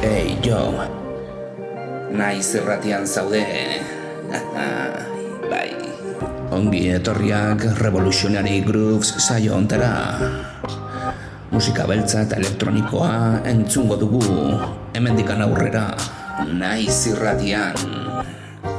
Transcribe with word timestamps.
Hey, 0.00 0.32
jo 0.40 0.80
Naiz 2.08 2.56
erratian 2.56 3.04
zaude. 3.04 3.44
Bai. 5.52 5.76
Ongi 6.56 6.88
etorriak 6.88 7.76
Revolutionary 7.84 8.64
Grooves 8.64 9.12
saio 9.20 9.60
ontera 9.60 10.16
Musika 11.52 11.84
beltza 11.84 12.24
eta 12.24 12.40
elektronikoa 12.40 13.44
entzungo 13.44 14.00
dugu 14.00 14.24
Hemendikan 14.96 15.44
aurrera. 15.44 15.92
Naiz 16.48 17.04
irratian 17.12 17.76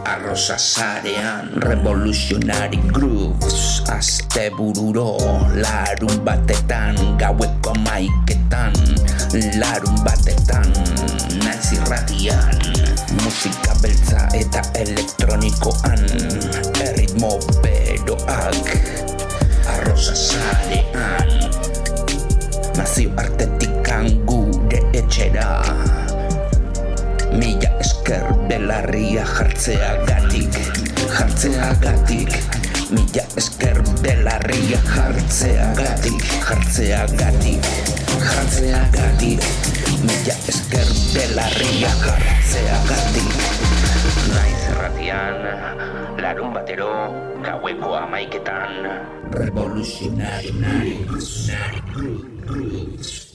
Arrosa 0.02 0.58
sarean 0.58 1.54
Revolutionary 1.62 2.82
Grooves 2.90 3.86
Aste 3.94 4.50
bururo 4.58 5.22
Larun 5.54 6.18
batetan 6.26 6.98
Gaueko 7.22 7.78
maiketan 7.86 8.74
Larun 9.62 10.02
batetan 10.02 10.91
Naiz 11.40 11.72
irratian 11.72 12.60
Musika 13.24 13.76
beltza 13.82 14.28
eta 14.36 14.62
elektronikoan. 14.76 16.04
Erritmo 16.84 17.38
beroak. 17.64 18.68
Arrosa 19.76 20.16
sarean. 20.16 21.32
Nazio 22.76 23.14
artetikan 23.16 24.12
gure 24.28 24.82
etxera. 24.92 25.48
Mila 27.32 27.72
esker 27.80 28.28
belarria 28.50 29.24
jartzea 29.24 29.94
gatik 30.04 30.58
Jartzea 31.16 31.70
gatik 31.80 32.36
Mila 32.92 33.24
esker 33.40 33.80
belarria 34.04 34.82
jartzea 34.90 35.72
gatik 35.80 36.28
Jartzea 36.44 37.06
gatik 37.16 37.72
Jartzea 38.20 38.84
gatik 38.98 39.61
Mila 40.02 40.36
esker 40.50 40.90
belarria 41.14 41.92
jartzea 42.02 42.78
gatik 42.90 43.30
Naiz 44.34 44.62
erratian 44.74 45.42
Larun 46.18 46.54
batero 46.58 46.92
Gaueko 47.46 47.96
amaiketan 48.02 48.90
Revolutionary. 49.32 50.52
Grooves 52.46 53.31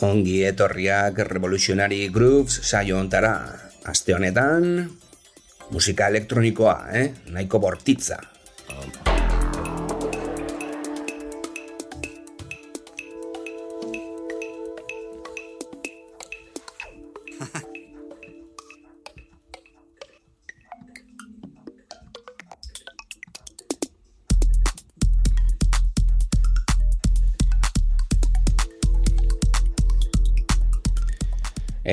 Ongi 0.00 0.38
etorriak 0.48 1.18
Revolutionary 1.28 2.06
Grooves 2.08 2.54
saio 2.64 2.96
ontara. 2.96 3.34
Aste 3.84 4.14
honetan, 4.16 4.86
musika 5.74 6.08
elektronikoa, 6.08 6.76
eh? 6.96 7.06
Nahiko 7.34 7.60
bortitza. 7.60 8.16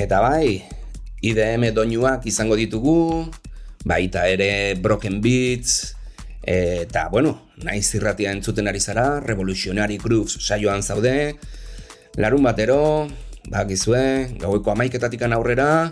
Eta 0.07 0.21
bai, 0.23 0.63
IDM 1.19 1.65
doinuak 1.75 2.23
izango 2.31 2.55
ditugu, 2.55 3.27
baita 3.83 4.21
ere 4.31 4.79
Broken 4.79 5.17
Beats, 5.19 5.97
eta 6.47 7.09
bueno, 7.11 7.33
naiz 7.59 7.91
irratia 7.91 8.31
entzuten 8.31 8.71
ari 8.71 8.79
zara, 8.79 9.19
Revolutionary 9.19 9.97
Grooves 9.99 10.37
saioan 10.39 10.79
zaude, 10.79 11.35
larun 12.15 12.47
batero, 12.47 13.09
bakizue, 13.51 14.31
gaueko 14.39 14.71
amaiketatikan 14.71 15.35
aurrera, 15.35 15.91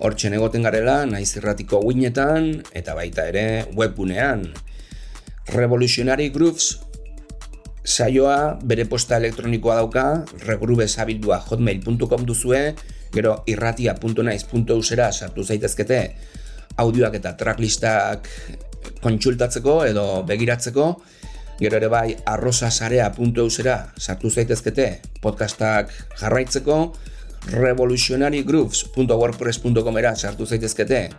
hortxe 0.00 0.32
egoten 0.32 0.64
garela, 0.64 1.02
naiz 1.04 1.28
irratiko 1.36 1.82
winetan, 1.84 2.62
eta 2.72 2.94
baita 2.96 3.26
ere 3.28 3.66
webgunean. 3.76 4.46
Revolutionary 5.52 6.30
Grooves 6.32 6.78
saioa 7.84 8.56
bere 8.64 8.88
posta 8.88 9.20
elektronikoa 9.20 9.76
dauka, 9.82 10.06
regrubesabildua 10.46 11.42
hotmail.com 11.50 12.24
duzue, 12.24 12.64
gero 13.14 13.42
irratia.naiz.eusera 13.50 15.12
sartu 15.12 15.44
zaitezkete 15.44 16.00
audioak 16.80 17.14
eta 17.18 17.34
tracklistak 17.36 18.28
kontsultatzeko 19.04 19.84
edo 19.88 20.22
begiratzeko, 20.28 20.84
gero 21.60 21.76
ere 21.76 21.88
bai 21.92 22.16
arrosasarea.eusera 22.32 23.76
sartu 23.98 24.30
zaitezkete 24.30 25.00
podcastak 25.20 25.92
jarraitzeko, 26.20 26.92
revolutionarygrooves.wordpress.com 27.52 29.98
era 29.98 30.16
sartu 30.16 30.46
zaitezkete, 30.46 31.10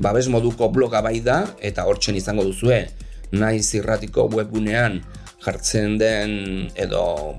babes 0.00 0.28
moduko 0.32 0.68
bloga 0.72 1.02
bai 1.04 1.20
da, 1.24 1.46
eta 1.60 1.84
hortzen 1.88 2.16
izango 2.16 2.44
duzue, 2.48 2.88
naiz 3.32 3.74
irratiko 3.74 4.28
webgunean 4.32 5.02
jartzen 5.42 5.98
den 5.98 6.70
edo 6.78 7.38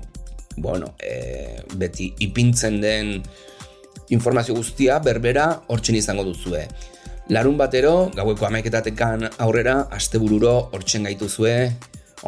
bueno, 0.56 0.94
e, 1.02 1.58
beti 1.78 2.12
ipintzen 2.22 2.80
den 2.82 3.22
informazio 4.14 4.54
guztia 4.56 5.00
berbera 5.02 5.48
hortzen 5.68 5.98
izango 5.98 6.24
duzue. 6.24 6.64
Larun 7.32 7.56
batero, 7.56 8.10
gaueko 8.14 8.46
amaiketatekan 8.46 9.28
aurrera, 9.40 9.88
astebururo 9.96 10.54
hortzen 10.76 11.08
gaituzue, 11.08 11.54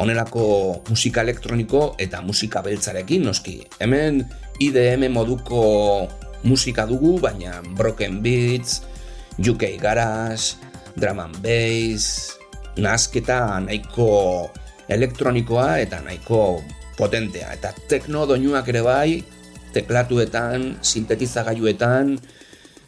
onelako 0.01 0.45
musika 0.89 1.23
elektroniko 1.25 1.95
eta 2.01 2.21
musika 2.25 2.63
beltzarekin, 2.65 3.25
noski. 3.25 3.59
Hemen 3.81 4.23
IDM 4.61 5.07
moduko 5.13 6.07
musika 6.43 6.85
dugu, 6.89 7.17
baina 7.21 7.61
Broken 7.77 8.21
Beats, 8.21 8.81
UK 9.37 9.77
Garage, 9.81 10.57
Drum 10.97 11.19
and 11.21 11.37
Bass, 11.45 12.37
nasketa 12.77 13.59
nahiko 13.61 14.49
elektronikoa 14.89 15.77
eta 15.83 16.01
nahiko 16.01 16.61
potentea. 16.97 17.51
Eta 17.53 17.73
tekno 17.89 18.25
doinuak 18.29 18.69
ere 18.73 18.81
bai, 18.85 19.11
teklatuetan, 19.77 20.67
sintetizagailuetan, 20.81 22.17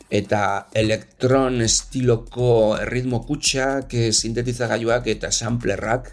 eta 0.09 0.43
elektron 0.73 1.61
estiloko 1.61 2.51
erritmo 2.81 3.21
kutsak, 3.27 3.93
eh, 3.93 4.09
sintetizagailuak 4.11 5.05
eta 5.13 5.29
samplerrak 5.29 6.09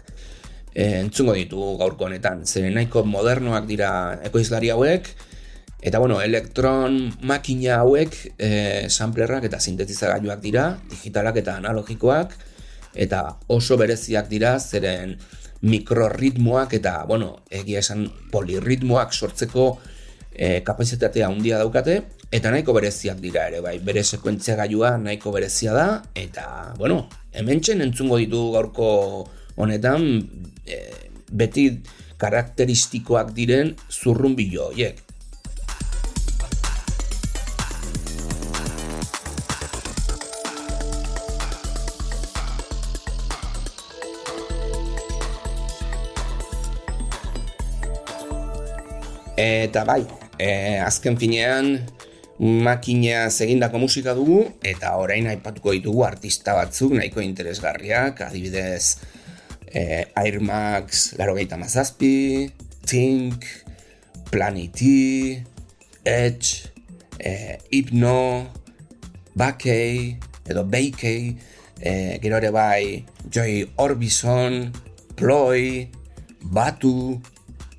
e, 0.77 0.99
entzungo 1.01 1.33
ditu 1.33 1.73
gaurko 1.79 2.05
honetan. 2.05 2.45
Zer 2.45 2.69
nahiko 2.69 3.03
modernoak 3.09 3.65
dira 3.69 3.89
ekoizlari 4.29 4.69
hauek, 4.73 5.09
eta 5.81 6.01
bueno, 6.01 6.19
elektron 6.21 6.99
makina 7.25 7.81
hauek 7.81 8.19
e, 8.37 8.51
samplerrak 8.89 9.49
eta 9.49 9.59
sintetizagailuak 9.59 10.43
dira, 10.45 10.69
digitalak 10.91 11.41
eta 11.41 11.57
analogikoak, 11.57 12.37
eta 12.93 13.23
oso 13.53 13.77
bereziak 13.81 14.29
dira, 14.29 14.57
zeren 14.59 15.17
mikroritmoak 15.65 16.77
eta, 16.77 16.99
bueno, 17.09 17.39
egia 17.49 17.81
esan 17.81 18.05
polirritmoak 18.29 19.13
sortzeko 19.13 19.71
e, 20.37 20.61
kapazitatea 20.63 21.27
handia 21.27 21.57
daukate, 21.57 21.97
eta 22.31 22.51
nahiko 22.53 22.75
bereziak 22.77 23.19
dira 23.23 23.47
ere, 23.49 23.61
bai, 23.65 23.79
bere 23.83 24.03
sekuentzia 24.05 24.55
gaiua 24.59 24.93
nahiko 25.01 25.33
berezia 25.33 25.73
da, 25.73 25.87
eta, 26.15 26.47
bueno, 26.77 27.07
hemen 27.33 27.63
txen 27.63 27.81
entzungo 27.87 28.21
ditu 28.21 28.43
gaurko 28.53 28.89
honetan, 29.57 30.05
e, 30.69 30.81
beti 31.33 31.69
karakteristikoak 32.21 33.33
diren 33.35 33.73
zurrun 33.89 34.37
bilo, 34.37 34.69
Eta 49.37 49.83
bai, 49.85 50.01
e, 50.41 50.79
azken 50.81 51.13
finean 51.21 51.75
makina 52.41 53.27
egindako 53.29 53.77
musika 53.83 54.15
dugu 54.17 54.39
eta 54.65 54.95
orain 54.97 55.27
aipatuko 55.29 55.75
ditugu 55.75 56.01
artista 56.07 56.55
batzuk 56.57 56.95
nahiko 56.97 57.21
interesgarriak, 57.21 58.23
adibidez 58.25 58.97
e, 59.69 60.07
Air 60.17 60.39
Max, 60.41 61.13
Laro 61.21 61.35
Gaita 61.37 61.57
Mazazpi, 61.57 62.49
Tink, 62.81 63.45
Planety, 64.31 65.37
Edge, 66.03 66.73
e, 67.19 67.59
Hypno, 67.69 68.49
Bakei, 69.37 70.17
edo 70.49 70.65
Beikei, 70.65 71.37
e, 71.77 72.17
gero 72.25 72.41
ere 72.41 72.49
bai 72.49 73.05
Joy 73.29 73.69
Orbison, 73.77 74.71
Ploy, 75.13 75.89
Batu, 76.41 77.21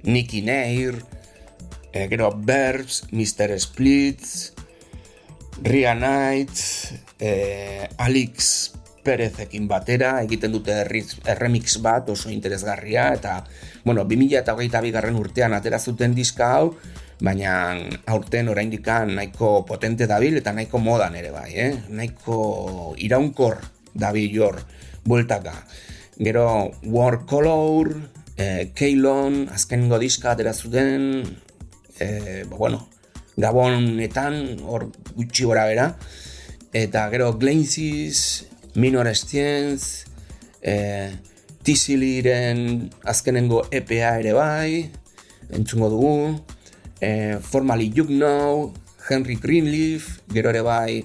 Nicky 0.05 0.43
Nair, 0.43 1.18
e, 1.93 2.09
gero 2.09 2.33
Verbs, 2.37 3.07
Mr. 3.11 3.59
Splits, 3.59 4.53
Ria 5.63 5.95
Knight, 5.95 6.55
e, 7.19 7.89
Alex 7.97 8.73
Perezekin 9.03 9.69
batera, 9.69 10.19
egiten 10.23 10.53
dute 10.53 10.83
remix 10.85 11.79
bat 11.81 12.11
oso 12.13 12.31
interesgarria, 12.31 13.09
eta, 13.17 13.41
bueno, 13.85 14.05
2000 14.05 14.43
eta 14.43 14.55
hogeita 14.55 14.83
bigarren 14.85 15.17
urtean 15.17 15.57
atera 15.57 15.79
zuten 15.81 16.15
diska 16.15 16.53
hau, 16.59 16.75
baina 17.21 17.75
aurten 18.07 18.49
oraindikan 18.53 19.15
nahiko 19.17 19.65
potente 19.67 20.07
dabil 20.07 20.39
eta 20.39 20.53
nahiko 20.55 20.79
modan 20.79 21.17
ere 21.19 21.33
bai, 21.35 21.51
eh? 21.57 21.73
nahiko 21.89 22.95
iraunkor 22.99 23.59
dabil 23.95 24.31
jor 24.35 24.61
bueltaka. 25.09 25.55
Gero 26.19 26.71
War 26.85 27.25
Color, 27.27 27.91
eh, 28.37 28.71
Keylon, 28.75 29.49
azkenengo 29.55 29.99
diska 29.99 30.33
atera 30.35 30.53
zuten, 30.53 31.23
ba, 31.99 32.57
bueno, 32.57 32.89
gabonetan, 33.39 34.59
hor 34.67 34.91
gutxi 35.15 35.47
gora 35.47 35.65
bera, 35.71 35.93
eta 36.73 37.09
gero 37.11 37.33
Glensis, 37.39 38.47
Minor 38.75 39.09
Estienz, 39.09 40.07
eh, 40.63 41.17
Tiziliren 41.63 42.91
azkenengo 43.05 43.65
EPA 43.71 44.19
ere 44.21 44.33
bai, 44.33 44.91
entzungo 45.51 45.91
dugu, 45.91 46.41
eh, 47.01 47.39
Formally 47.43 47.93
You 47.95 48.07
Know, 48.07 48.73
Henry 49.09 49.37
Greenleaf, 49.37 50.21
gero 50.33 50.51
ere 50.51 50.63
bai 50.63 51.05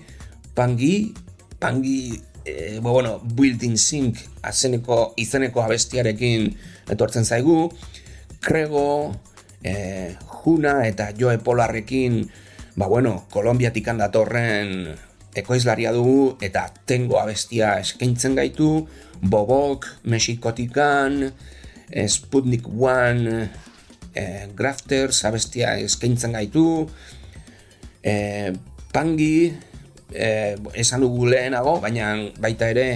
Pangi, 0.53 1.13
Pangi, 1.59 2.21
eh, 2.45 2.79
bo, 2.81 2.91
bueno, 2.91 3.19
Building 3.23 3.77
Sync, 3.77 4.17
azeneko, 4.41 5.13
izeneko 5.17 5.63
abestiarekin 5.63 6.53
etortzen 6.89 7.25
zaigu, 7.25 7.71
Krego, 8.43 9.15
eh, 9.63 10.15
Juna 10.43 10.83
eta 10.87 11.11
Joe 11.15 11.39
Polarrekin, 11.39 12.27
ba 12.75 12.87
bueno, 12.91 13.23
Kolombiatik 13.31 13.87
datorren 13.95 14.91
ekoizlaria 15.35 15.91
dugu 15.95 16.37
eta 16.41 16.67
tengo 16.85 17.19
abestia 17.19 17.79
eskaintzen 17.79 18.35
gaitu, 18.35 18.87
Bobok, 19.23 19.87
Mexikotikan, 20.03 21.31
Sputnik 22.07 22.67
One, 22.67 23.49
e, 24.13 24.47
Grafters 24.55 25.23
abestia 25.25 25.77
eskaintzen 25.79 26.33
gaitu, 26.35 26.87
e, 28.03 28.53
Pangi, 28.93 29.53
e, 30.13 30.27
esan 30.73 31.01
dugu 31.01 31.29
lehenago, 31.31 31.79
baina 31.81 32.13
baita 32.41 32.69
ere 32.69 32.87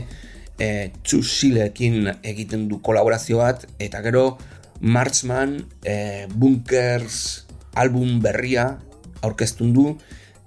e, 0.59 0.91
Txusilekin 1.01 2.11
egiten 2.21 2.67
du 2.69 2.81
kolaborazio 2.85 3.41
bat, 3.41 3.65
eta 3.79 4.03
gero 4.05 4.37
Marchman 4.81 5.65
e, 5.83 6.27
Bunkers 6.33 7.47
album 7.77 8.19
berria 8.21 8.77
aurkeztun 9.21 9.73
du, 9.73 9.91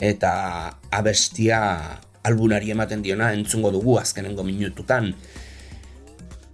eta 0.01 0.33
abestia 0.91 1.61
albunari 2.27 2.73
ematen 2.75 3.03
diona 3.03 3.33
entzungo 3.37 3.71
dugu 3.75 3.99
azkenengo 4.01 4.45
minututan. 4.47 5.13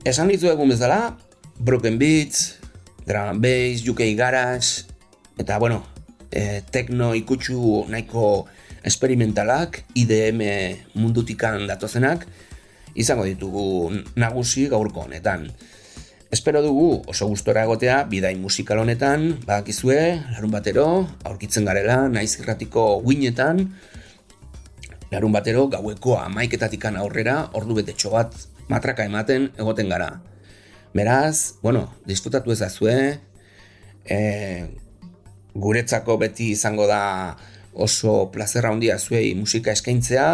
Esan 0.06 0.30
ditu 0.30 0.50
egun 0.50 0.70
bezala, 0.70 1.16
Broken 1.58 1.98
Beats, 1.98 2.58
drum 3.06 3.36
and 3.36 3.42
bass, 3.42 3.86
UK 3.88 4.02
garage, 4.16 4.86
eta 5.38 5.58
bueno, 5.58 5.82
e, 6.30 6.62
tekno 6.70 7.14
ikutsu 7.14 7.86
nahiko 7.88 8.46
esperimentalak, 8.86 9.84
IDM 9.94 10.42
mundutikan 10.94 11.66
datozenak, 11.66 12.26
izango 12.94 13.26
ditugu 13.26 13.92
nagusi 14.16 14.68
gaurko 14.72 15.06
honetan. 15.06 15.50
Espero 16.30 16.58
dugu 16.58 17.04
oso 17.06 17.28
gustora 17.30 17.62
egotea 17.62 18.00
bidai 18.10 18.34
musikal 18.34 18.80
honetan, 18.82 19.28
badakizue, 19.46 20.18
larun 20.34 20.50
batero, 20.50 20.86
aurkitzen 21.22 21.68
garela, 21.68 22.08
naiz 22.10 22.32
irratiko 22.40 22.98
guinetan, 23.04 23.62
larun 25.12 25.36
batero 25.36 25.68
gaueko 25.70 26.16
amaiketatikan 26.18 26.98
aurrera, 26.98 27.36
ordu 27.54 27.78
betetxo 27.78 28.10
bat 28.16 28.34
matraka 28.66 29.06
ematen 29.06 29.52
egoten 29.54 29.94
gara. 29.94 30.16
Beraz, 30.98 31.62
bueno, 31.62 31.84
disfrutatu 32.10 32.50
ezazue, 32.50 32.98
e, 34.02 34.18
guretzako 35.54 36.18
beti 36.18 36.50
izango 36.56 36.88
da 36.90 37.36
oso 37.72 38.32
plazerra 38.34 38.74
handia 38.74 38.98
zuei 38.98 39.30
musika 39.38 39.70
eskaintzea, 39.78 40.30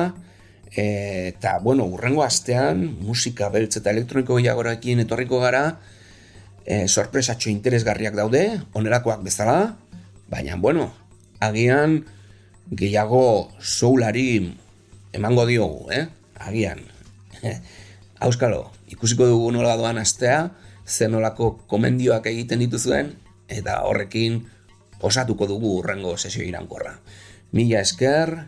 e, 0.74 1.28
eta, 1.28 1.58
bueno, 1.58 1.84
urrengo 1.84 2.24
astean, 2.24 2.84
musika 3.00 3.48
beltz 3.52 3.76
eta 3.80 3.92
elektroniko 3.92 4.38
gehiagorakin 4.40 5.04
etorriko 5.04 5.40
gara, 5.42 5.78
e, 6.64 6.88
sorpresatxo 6.88 7.50
interesgarriak 7.52 8.16
daude, 8.16 8.46
onerakoak 8.72 9.22
bezala, 9.24 9.76
baina, 10.32 10.56
bueno, 10.56 10.90
agian 11.40 12.02
gehiago 12.70 13.52
soulari 13.60 14.54
emango 15.12 15.44
diogu, 15.46 15.90
eh? 15.92 16.06
Agian. 16.40 16.80
Auskalo, 18.24 18.70
ikusiko 18.88 19.26
dugu 19.28 19.50
nola 19.52 19.76
doan 19.76 19.98
astea, 19.98 20.52
zen 20.86 21.12
nolako 21.12 21.56
komendioak 21.68 22.26
egiten 22.30 22.62
dituzuen, 22.64 23.12
eta 23.52 23.82
horrekin 23.84 24.40
osatuko 25.02 25.48
dugu 25.50 25.76
urrengo 25.80 26.16
sesio 26.16 26.46
irankorra. 26.46 26.96
Mila 27.52 27.82
esker, 27.82 28.46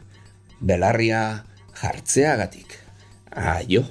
belarria 0.61 1.45
jartzeagatik. 1.83 2.79
Aio! 3.31 3.85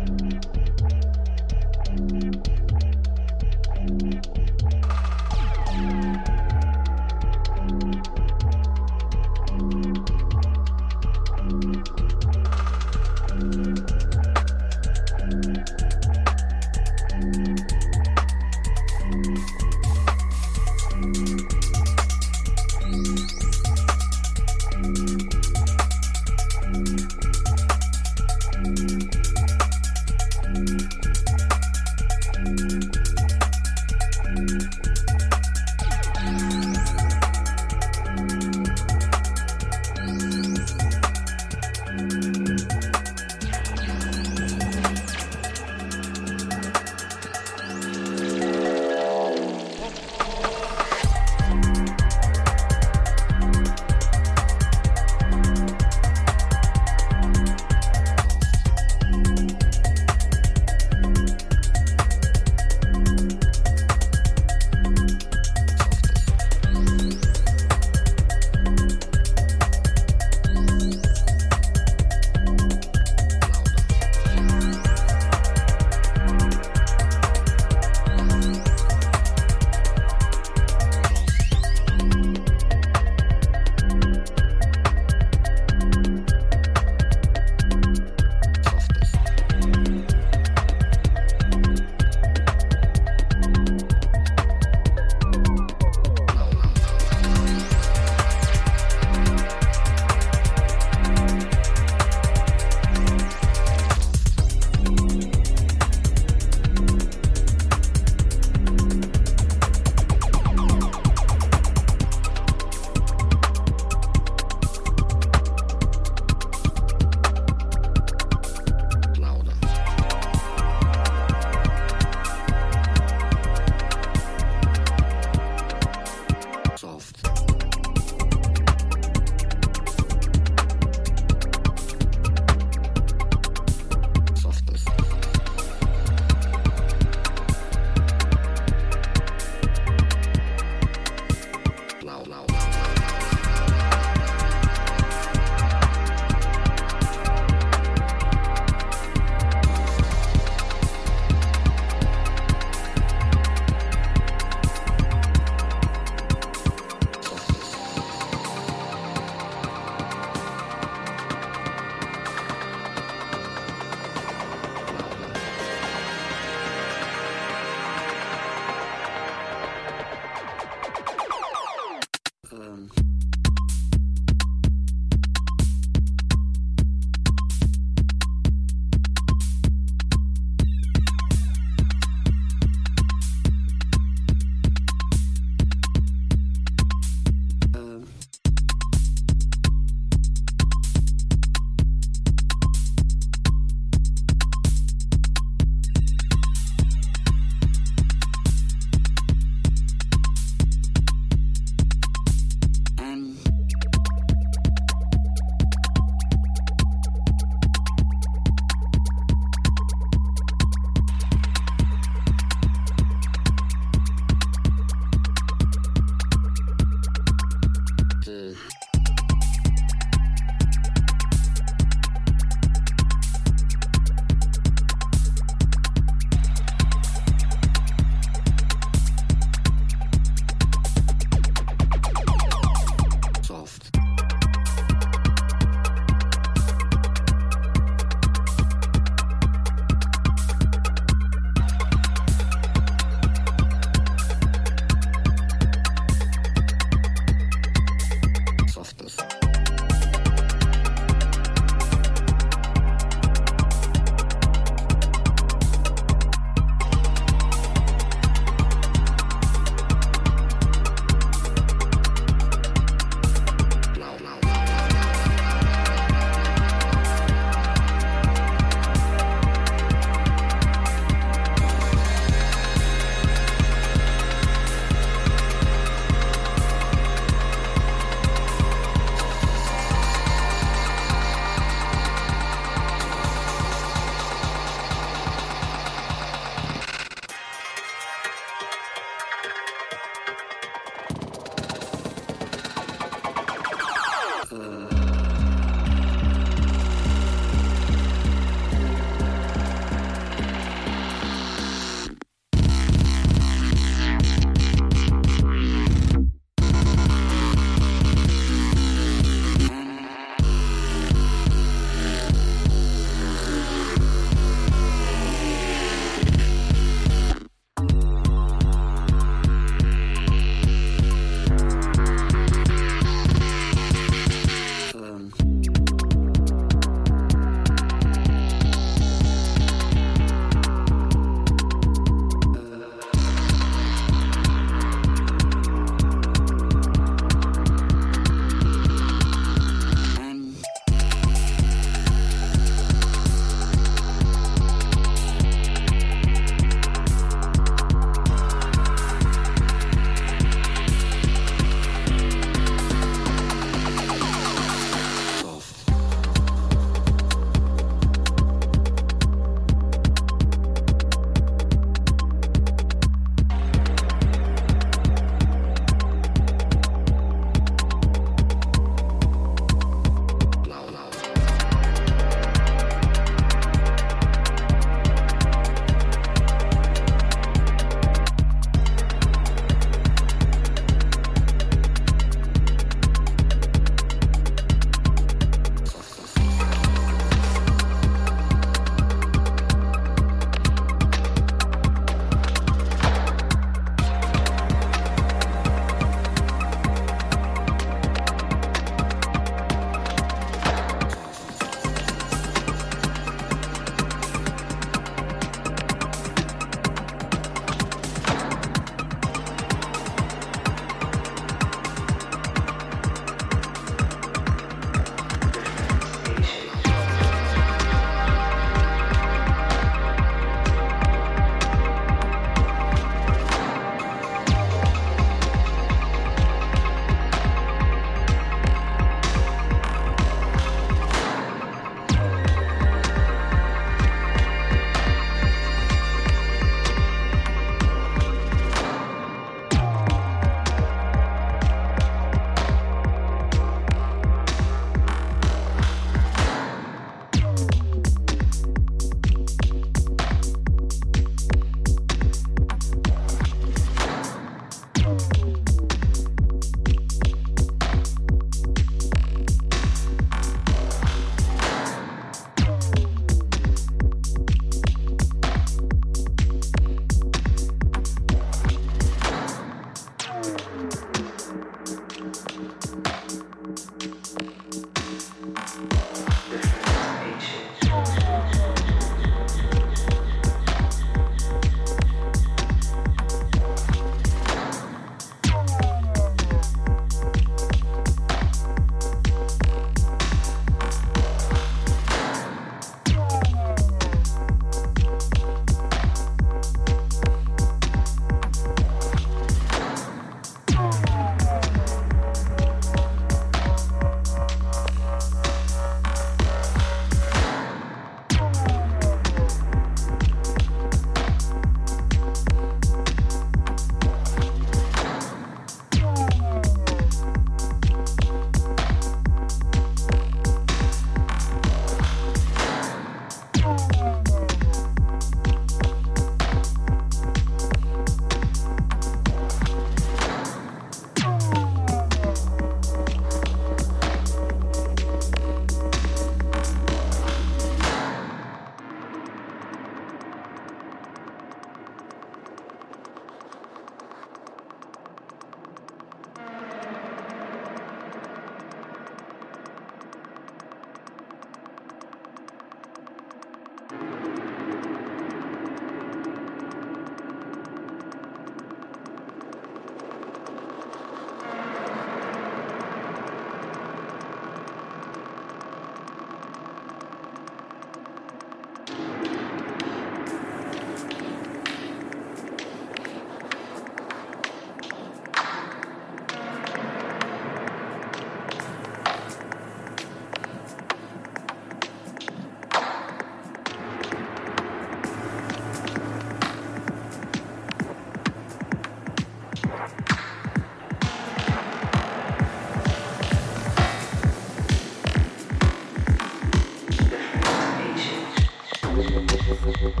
Thank 599.80 600.00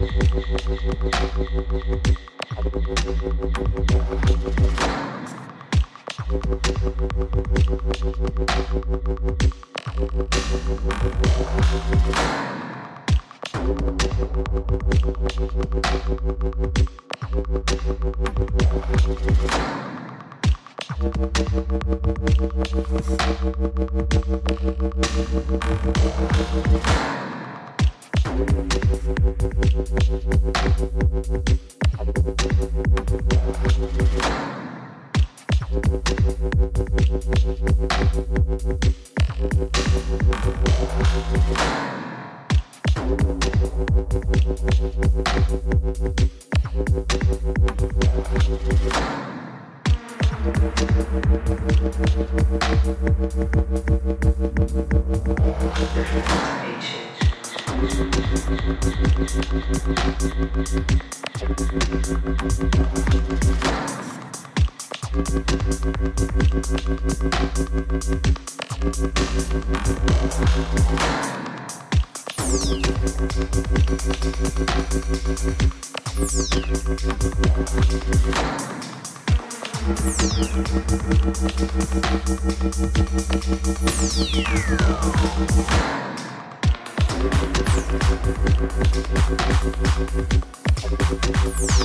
you. 1.86 1.99